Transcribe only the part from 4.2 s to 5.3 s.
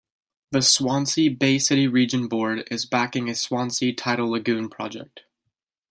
Lagoon project.